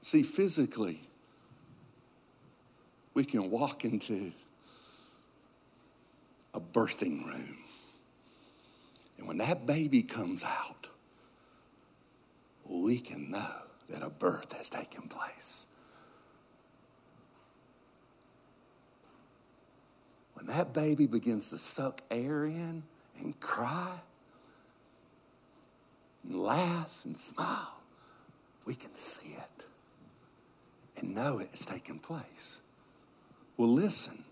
[0.00, 1.00] See, physically,
[3.14, 4.32] we can walk into
[6.54, 7.58] a birthing room.
[9.18, 10.88] And when that baby comes out,
[12.64, 15.66] we can know that a birth has taken place.
[20.38, 22.84] When that baby begins to suck air in
[23.18, 23.98] and cry
[26.22, 27.80] and laugh and smile,
[28.64, 29.64] we can see it
[30.96, 32.60] and know it has taken place.
[33.56, 34.22] Well, listen.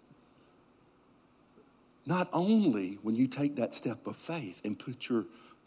[2.05, 5.25] Not only when you take that step of faith and put your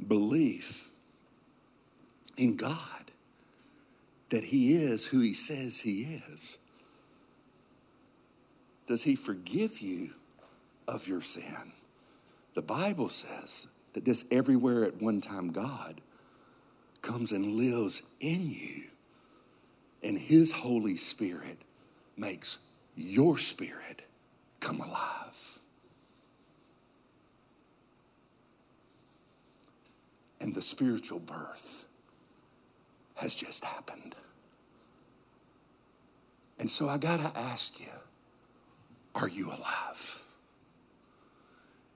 [0.07, 0.89] belief
[2.37, 3.11] in God
[4.29, 6.57] that He is who He says He is,
[8.87, 10.11] does He forgive you
[10.89, 11.71] of your sin.
[12.55, 16.01] The Bible says that this everywhere at one time God
[17.01, 18.85] comes and lives in you,
[20.03, 21.59] and His Holy Spirit
[22.17, 22.57] makes
[22.95, 24.01] your spirit
[24.59, 25.59] come alive.
[30.41, 31.87] And the spiritual birth
[33.15, 34.15] has just happened.
[36.57, 37.87] And so I got to ask you
[39.15, 40.23] are you alive?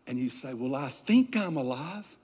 [0.08, 2.18] And you say, Well, I think I'm alive.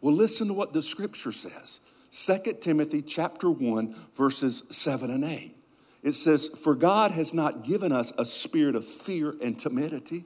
[0.00, 1.80] Well, listen to what the scripture says.
[2.12, 5.56] 2 Timothy chapter 1 verses 7 and 8.
[6.02, 10.24] It says, "For God has not given us a spirit of fear and timidity." In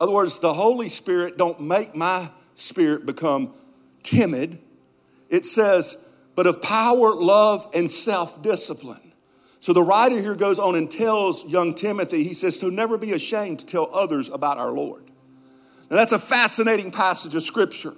[0.00, 3.52] other words, the Holy Spirit don't make my spirit become
[4.04, 4.60] timid.
[5.28, 5.96] It says,
[6.36, 9.12] "But of power, love, and self-discipline."
[9.58, 13.12] So the writer here goes on and tells young Timothy, he says, "So never be
[13.12, 15.10] ashamed to tell others about our Lord."
[15.90, 17.94] Now that's a fascinating passage of scripture.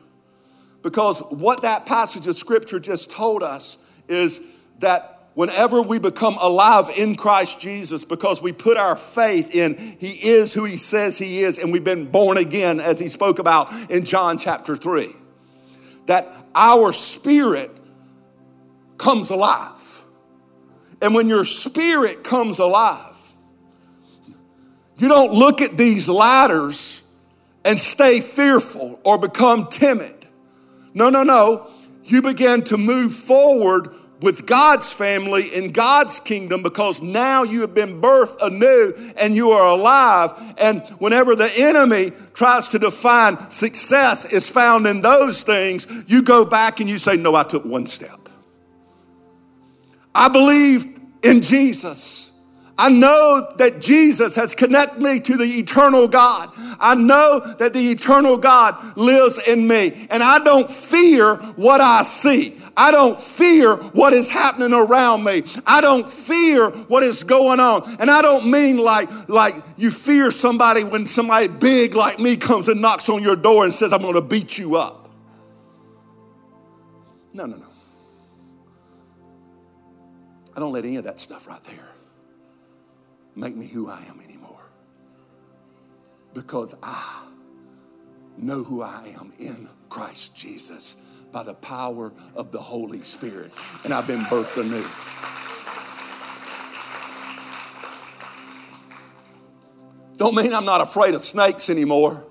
[0.83, 3.77] Because what that passage of scripture just told us
[4.09, 4.41] is
[4.79, 10.11] that whenever we become alive in Christ Jesus, because we put our faith in He
[10.11, 13.73] is who He says He is, and we've been born again, as He spoke about
[13.91, 15.15] in John chapter 3,
[16.07, 17.71] that our spirit
[18.99, 20.05] comes alive.
[21.03, 23.17] And when your spirit comes alive,
[24.97, 27.06] you don't look at these ladders
[27.67, 30.27] and stay fearful or become timid.
[30.95, 31.69] No, no, no.
[32.05, 33.93] You begin to move forward
[34.23, 39.51] with God's family in God's kingdom because now you have been birthed anew and you
[39.51, 40.33] are alive.
[40.57, 46.45] And whenever the enemy tries to define success is found in those things, you go
[46.45, 48.29] back and you say, No, I took one step.
[50.15, 52.33] I believe in Jesus.
[52.79, 56.51] I know that Jesus has connected me to the eternal God.
[56.79, 60.07] I know that the eternal God lives in me.
[60.11, 62.61] And I don't fear what I see.
[62.77, 65.45] I don't fear what is happening around me.
[65.67, 67.97] I don't fear what is going on.
[67.99, 72.69] And I don't mean like, like you fear somebody when somebody big like me comes
[72.69, 75.11] and knocks on your door and says, I'm going to beat you up.
[77.33, 77.67] No, no, no.
[80.55, 81.96] I don't let any of that stuff right there
[83.37, 84.65] make me who I am anymore.
[86.35, 87.27] Because I
[88.37, 90.97] know who I am in Christ Jesus
[91.31, 93.53] by the power of the Holy Spirit.
[93.85, 94.85] And I've been birthed anew.
[100.17, 102.25] Don't mean I'm not afraid of snakes anymore.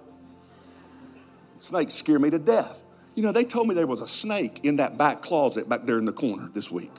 [1.59, 2.81] Snakes scare me to death.
[3.15, 5.99] You know, they told me there was a snake in that back closet back there
[5.99, 6.91] in the corner this week.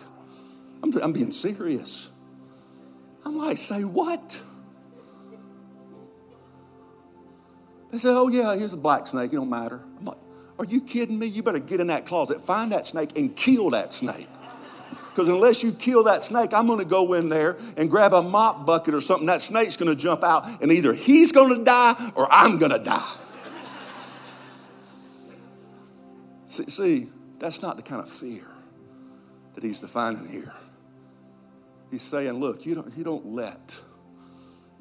[0.82, 2.08] I'm, I'm being serious.
[3.26, 4.40] I'm like, say what?
[7.90, 9.32] They say, oh, yeah, here's a black snake.
[9.32, 9.80] It don't matter.
[9.98, 10.18] I'm like,
[10.60, 11.26] are you kidding me?
[11.26, 14.28] You better get in that closet, find that snake, and kill that snake.
[15.10, 18.22] Because unless you kill that snake, I'm going to go in there and grab a
[18.22, 19.26] mop bucket or something.
[19.26, 22.70] That snake's going to jump out, and either he's going to die or I'm going
[22.70, 23.16] to die.
[26.46, 27.08] see, see,
[27.40, 28.46] that's not the kind of fear
[29.54, 30.52] that he's defining here.
[31.90, 33.76] He's saying, look, you don't, you don't let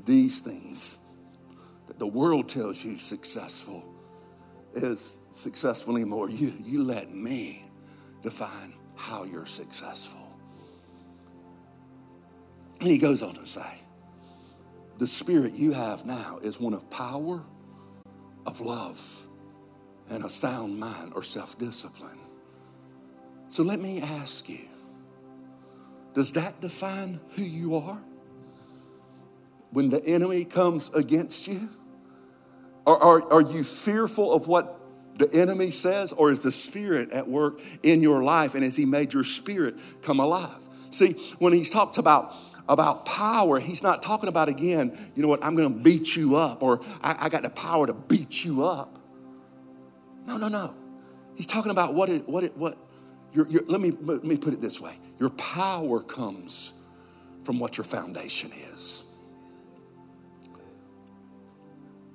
[0.04, 0.98] these things
[1.88, 3.84] that the world tells you successful
[4.74, 6.30] is successful anymore.
[6.30, 7.66] You, you let me
[8.22, 10.20] define how you're successful.
[12.80, 13.80] And he goes on to say,
[14.98, 17.44] the spirit you have now is one of power,
[18.46, 19.28] of love,
[20.10, 22.20] and a sound mind or self discipline.
[23.50, 24.68] So let me ask you
[26.16, 28.02] does that define who you are?
[29.72, 31.70] When the enemy comes against you?
[32.88, 34.80] Are, are, are you fearful of what
[35.16, 38.86] the enemy says, or is the Spirit at work in your life and has He
[38.86, 40.62] made your spirit come alive?
[40.90, 42.34] See, when He talks about
[42.68, 46.64] about power, he's not talking about again, you know what, I'm gonna beat you up
[46.64, 48.98] or I, I got the power to beat you up.
[50.26, 50.74] No, no, no.
[51.36, 52.76] He's talking about what it, what it, what,
[53.34, 56.74] you're, you're, let, me, let me put it this way your power comes
[57.44, 59.04] from what your foundation is.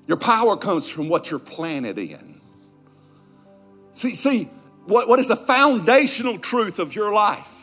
[0.06, 2.40] Your power comes from what you're planted in.
[3.92, 4.44] See, see,
[4.86, 7.60] what, what is the foundational truth of your life?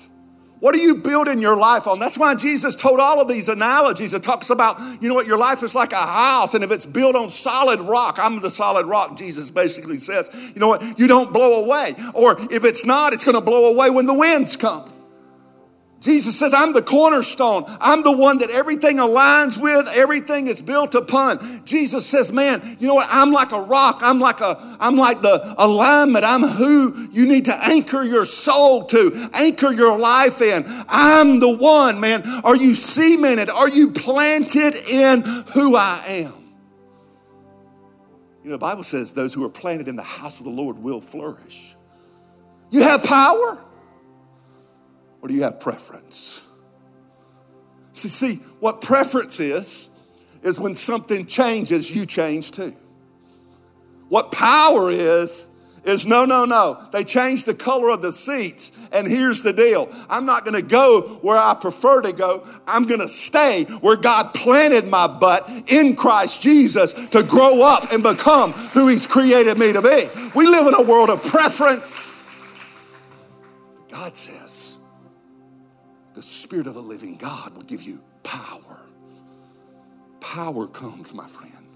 [0.59, 1.99] What are you building your life on?
[1.99, 4.13] That's why Jesus told all of these analogies.
[4.13, 6.85] It talks about, you know what, your life is like a house, and if it's
[6.85, 11.07] built on solid rock, I'm the solid rock, Jesus basically says, you know what, you
[11.07, 11.95] don't blow away.
[12.13, 14.91] Or if it's not, it's to blow away when the winds come.
[15.99, 17.65] Jesus says, I'm the cornerstone.
[17.81, 21.65] I'm the one that everything aligns with, everything is built upon.
[21.65, 23.07] Jesus says, Man, you know what?
[23.09, 23.99] I'm like a rock.
[24.01, 26.23] I'm like a, I'm like the alignment.
[26.23, 30.65] I'm who you need to anchor your soul to, anchor your life in.
[30.87, 32.21] I'm the one, man.
[32.43, 33.49] Are you cemented?
[33.49, 36.33] Are you planted in who I am?
[38.43, 40.77] You know, the Bible says those who are planted in the house of the Lord
[40.77, 41.75] will flourish.
[42.69, 43.63] You have power.
[45.27, 46.39] Or do you have preference?
[47.91, 49.89] See, see, what preference is,
[50.41, 52.73] is when something changes, you change too.
[54.07, 55.47] What power is,
[55.83, 56.81] is no, no, no.
[56.93, 58.71] They changed the color of the seats.
[58.93, 62.47] And here's the deal I'm not to go where I prefer to go.
[62.65, 68.01] I'm to stay where God planted my butt in Christ Jesus to grow up and
[68.01, 70.07] become who He's created me to be.
[70.33, 72.17] We live in a world of preference.
[73.91, 74.76] God says
[76.17, 78.81] the Spirit of the living God will give you power.
[80.19, 81.67] Power comes, my friend,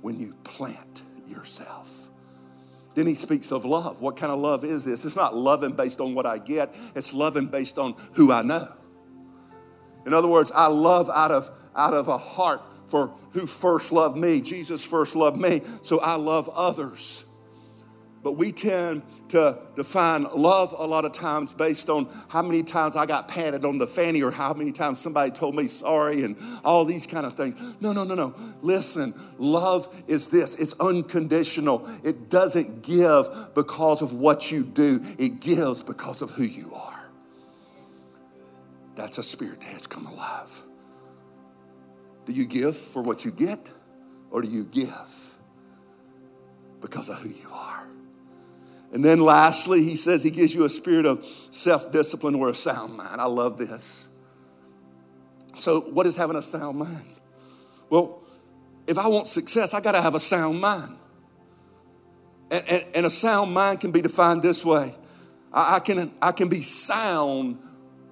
[0.00, 2.08] when you plant yourself.
[2.94, 4.00] Then he speaks of love.
[4.00, 5.04] What kind of love is this?
[5.04, 8.72] It's not loving based on what I get, it's loving based on who I know.
[10.06, 14.16] In other words, I love out of, out of a heart for who first loved
[14.16, 14.40] me.
[14.40, 17.23] Jesus first loved me, so I love others.
[18.24, 22.96] But we tend to define love a lot of times based on how many times
[22.96, 26.34] I got patted on the fanny or how many times somebody told me sorry and
[26.64, 27.54] all these kind of things.
[27.82, 28.34] No, no, no, no.
[28.62, 31.86] Listen, love is this it's unconditional.
[32.02, 37.04] It doesn't give because of what you do, it gives because of who you are.
[38.94, 40.62] That's a spirit that has come alive.
[42.24, 43.68] Do you give for what you get
[44.30, 45.38] or do you give
[46.80, 47.86] because of who you are?
[48.94, 52.54] And then lastly, he says he gives you a spirit of self discipline or a
[52.54, 53.20] sound mind.
[53.20, 54.06] I love this.
[55.58, 57.16] So, what is having a sound mind?
[57.90, 58.22] Well,
[58.86, 60.96] if I want success, I got to have a sound mind.
[62.52, 64.94] And, and, and, a sound mind can be defined this way
[65.52, 67.58] I, I, can, I can be sound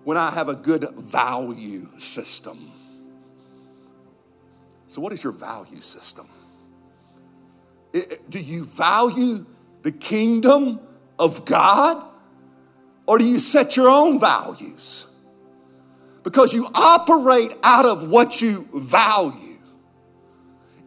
[0.02, 2.72] when I have a good value system.
[4.88, 6.28] So, what is your value system?
[7.92, 9.46] It, do you value
[9.82, 10.80] the kingdom
[11.18, 12.08] of God?
[13.06, 15.06] Or do you set your own values?
[16.22, 19.58] Because you operate out of what you value.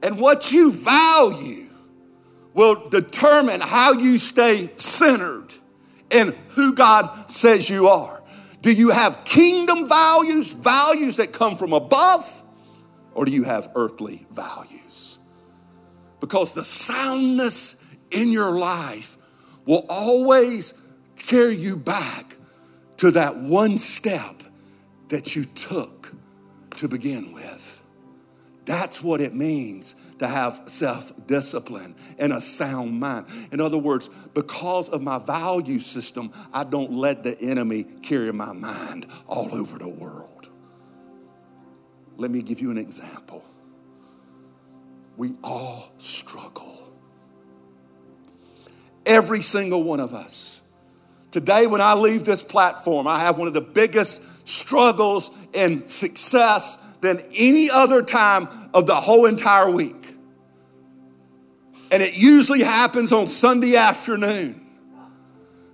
[0.02, 1.70] And what you value
[2.54, 5.54] will determine how you stay centered
[6.10, 8.24] in who God says you are.
[8.62, 12.44] Do you have kingdom values, values that come from above,
[13.14, 15.20] or do you have earthly values?
[16.20, 19.18] Because the soundness in your life
[19.66, 20.74] will always
[21.16, 22.38] carry you back
[22.98, 24.44] to that one step
[25.10, 26.14] that you took
[26.78, 27.82] to begin with.
[28.66, 33.28] That's what it means to have self discipline and a sound mind.
[33.52, 38.54] In other words, because of my value system, I don't let the enemy carry my
[38.54, 40.50] mind all over the world.
[42.18, 43.44] Let me give you an example.
[45.18, 46.85] We all struggle
[49.06, 50.62] Every single one of us.
[51.32, 56.78] Today, when I leave this platform, I have one of the biggest struggles in success
[57.02, 60.16] than any other time of the whole entire week.
[61.92, 64.66] And it usually happens on Sunday afternoon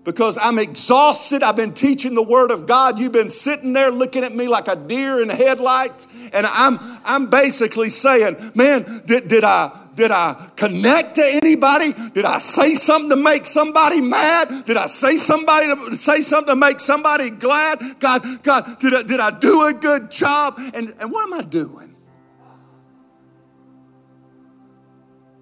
[0.03, 1.43] because I'm exhausted.
[1.43, 2.99] I've been teaching the Word of God.
[2.99, 6.07] You've been sitting there looking at me like a deer in headlights.
[6.33, 11.93] And I'm, I'm basically saying, man, did, did I did I connect to anybody?
[12.13, 14.65] Did I say something to make somebody mad?
[14.65, 17.99] Did I say somebody to say something to make somebody glad?
[17.99, 20.55] God, God, did I, did I do a good job?
[20.73, 21.95] And, and what am I doing?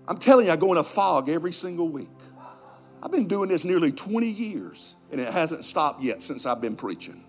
[0.08, 2.10] I'm telling you, I go in a fog every single week.
[3.02, 6.76] I've been doing this nearly 20 years, and it hasn't stopped yet since I've been
[6.76, 7.24] preaching.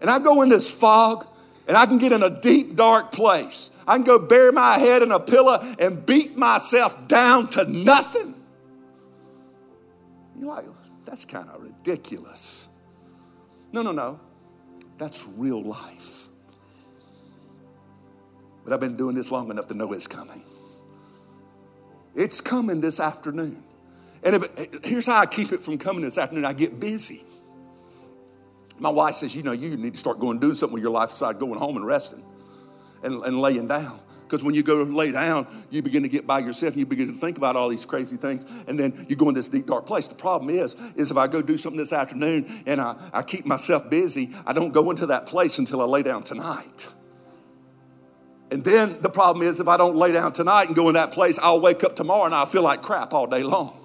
[0.00, 1.26] And I go in this fog,
[1.66, 3.70] and I can get in a deep, dark place.
[3.86, 8.34] I can go bury my head in a pillow and beat myself down to nothing.
[10.38, 10.64] You're like,
[11.04, 12.66] that's kind of ridiculous.
[13.72, 14.20] No, no, no.
[14.98, 16.28] That's real life.
[18.64, 20.42] But I've been doing this long enough to know it's coming.
[22.14, 23.62] It's coming this afternoon.
[24.22, 27.22] And if, here's how I keep it from coming this afternoon I get busy.
[28.82, 31.10] My wife says, You know, you need to start going doing something with your life
[31.10, 32.24] besides going home and resting
[33.02, 34.00] and, and laying down.
[34.22, 37.12] Because when you go lay down, you begin to get by yourself and you begin
[37.12, 39.86] to think about all these crazy things, and then you go in this deep, dark
[39.86, 40.08] place.
[40.08, 43.44] The problem is, is if I go do something this afternoon and I, I keep
[43.44, 46.88] myself busy, I don't go into that place until I lay down tonight.
[48.50, 51.12] And then the problem is, if I don't lay down tonight and go in that
[51.12, 53.78] place, I'll wake up tomorrow and I'll feel like crap all day long.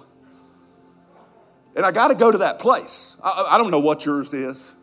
[1.76, 3.16] And I got to go to that place.
[3.22, 4.74] I, I, don't know what yours is,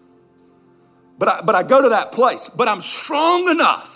[1.17, 2.49] but I, but I go to that place.
[2.49, 3.95] But I'm strong enough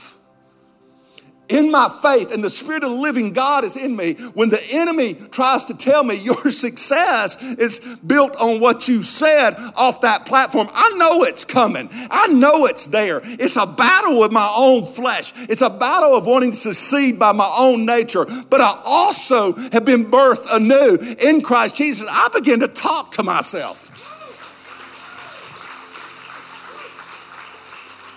[1.49, 4.63] in my faith and the Spirit of the living God is in me, when the
[4.71, 10.25] enemy tries to tell me your success is built on what you said off that
[10.25, 11.89] platform, I know it's coming.
[11.91, 13.21] I know it's there.
[13.23, 17.31] It's a battle with my own flesh, it's a battle of wanting to succeed by
[17.31, 18.25] my own nature.
[18.49, 22.07] But I also have been birthed anew in Christ Jesus.
[22.09, 23.98] I begin to talk to myself.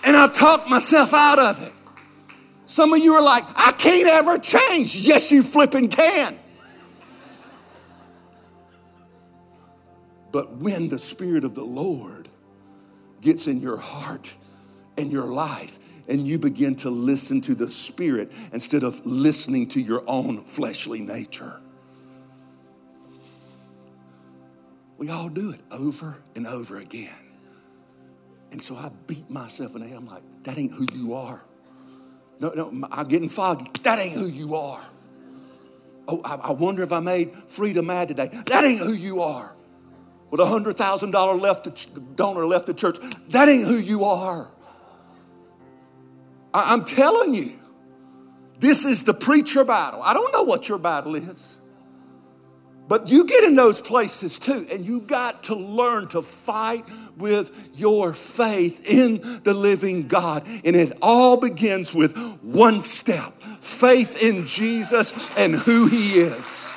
[0.03, 1.73] And I talk myself out of it.
[2.65, 4.95] Some of you are like, I can't ever change.
[4.95, 6.37] Yes, you flipping can.
[10.31, 12.27] But when the Spirit of the Lord
[13.21, 14.33] gets in your heart
[14.97, 19.79] and your life, and you begin to listen to the Spirit instead of listening to
[19.79, 21.61] your own fleshly nature.
[24.97, 27.22] We all do it over and over again.
[28.53, 29.97] And so I beat myself in the head.
[29.97, 31.43] I'm like, that ain't who you are.
[32.39, 33.65] No, no, I'm getting foggy.
[33.81, 34.83] That ain't who you are.
[36.07, 38.29] Oh, I, I wonder if I made Frida mad today.
[38.45, 39.55] That ain't who you are.
[40.29, 42.97] With a hundred thousand dollar left the donor left the church.
[43.29, 44.47] That ain't who you are.
[46.53, 47.53] I, I'm telling you,
[48.59, 50.01] this is the preacher battle.
[50.03, 51.57] I don't know what your battle is.
[52.87, 56.85] But you get in those places too, and you got to learn to fight
[57.17, 60.47] with your faith in the living God.
[60.63, 66.67] And it all begins with one step faith in Jesus and who He is.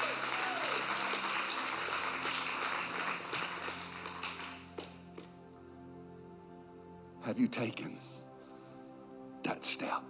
[7.23, 7.99] Have you taken
[9.43, 10.03] that step?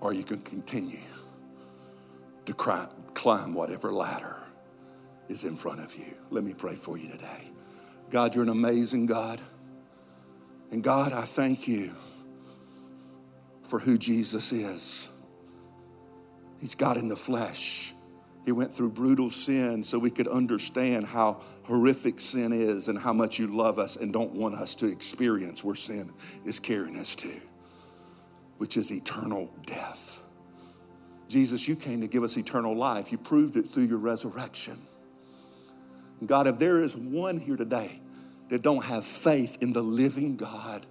[0.00, 0.98] Or you can continue
[2.46, 4.36] to climb whatever ladder
[5.28, 6.14] is in front of you.
[6.30, 7.53] Let me pray for you today.
[8.10, 9.40] God, you're an amazing God.
[10.70, 11.94] And God, I thank you
[13.64, 15.10] for who Jesus is.
[16.60, 17.92] He's God in the flesh.
[18.44, 23.12] He went through brutal sin so we could understand how horrific sin is and how
[23.12, 26.12] much you love us and don't want us to experience where sin
[26.44, 27.32] is carrying us to,
[28.58, 30.20] which is eternal death.
[31.28, 33.10] Jesus, you came to give us eternal life.
[33.10, 34.78] You proved it through your resurrection.
[36.24, 38.00] God, if there is one here today
[38.48, 40.86] that don't have faith in the living God,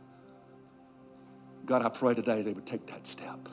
[1.66, 3.48] God, I pray today they would take that step,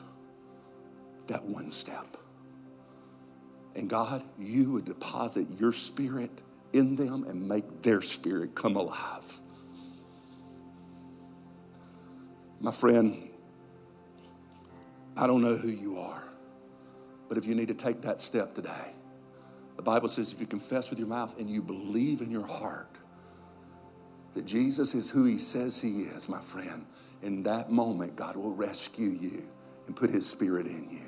[1.27, 2.17] that one step.
[3.75, 6.31] And God, you would deposit your spirit
[6.73, 9.39] in them and make their spirit come alive.
[12.59, 13.29] My friend,
[15.15, 16.23] I don't know who you are.
[17.27, 18.93] But if you need to take that step today,
[19.81, 22.99] the Bible says if you confess with your mouth and you believe in your heart
[24.35, 26.85] that Jesus is who he says he is, my friend,
[27.23, 29.43] in that moment, God will rescue you
[29.87, 31.07] and put his spirit in you.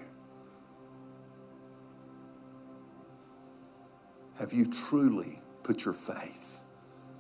[4.40, 6.62] Have you truly put your faith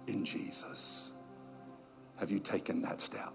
[0.08, 1.12] in Jesus?
[2.20, 3.32] Have you taken that step?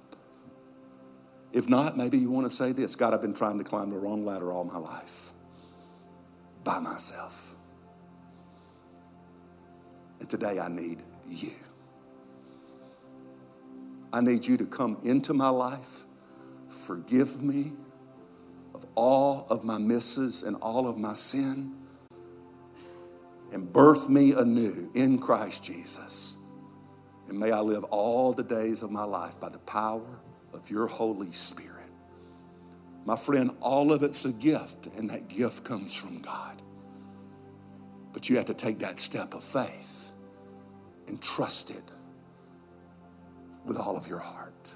[1.53, 3.97] If not, maybe you want to say this God, I've been trying to climb the
[3.97, 5.33] wrong ladder all my life
[6.65, 7.55] by myself.
[10.29, 11.53] Today I need you.
[14.13, 16.07] I need you to come into my life,
[16.69, 17.73] forgive me
[18.75, 21.75] of all of my misses and all of my sin,
[23.53, 26.37] and birth me anew in Christ Jesus.
[27.29, 30.21] And may I live all the days of my life by the power
[30.53, 31.75] of your Holy Spirit.
[33.05, 36.61] My friend, all of it's a gift, and that gift comes from God.
[38.13, 39.98] But you have to take that step of faith
[41.09, 41.83] and trust it
[43.65, 44.73] with all of your heart.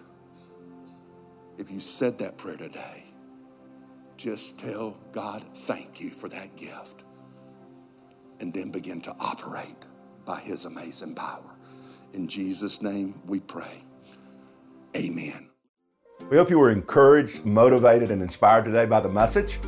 [1.59, 3.05] If you said that prayer today,
[4.16, 7.05] just tell God, thank you for that gift.
[8.41, 9.76] And then begin to operate
[10.24, 11.57] by His amazing power.
[12.12, 13.85] In Jesus' name we pray.
[14.97, 15.49] Amen.
[16.30, 19.59] We hope you were encouraged, motivated, and inspired today by the message.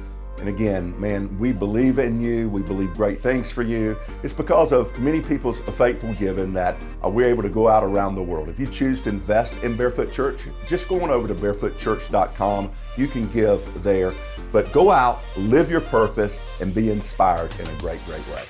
[0.44, 2.50] And again, man, we believe in you.
[2.50, 3.96] We believe great things for you.
[4.22, 8.14] It's because of many people's faithful giving that uh, we're able to go out around
[8.14, 8.50] the world.
[8.50, 12.70] If you choose to invest in Barefoot Church, just go on over to barefootchurch.com.
[12.98, 14.12] You can give there.
[14.52, 18.42] But go out, live your purpose, and be inspired in a great, great way.